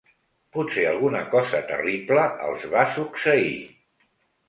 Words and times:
Potser 0.55 0.85
alguna 0.91 1.21
cosa 1.35 1.61
terrible 1.73 2.25
els 2.49 2.69
va 2.75 2.89
succeir. 2.99 3.57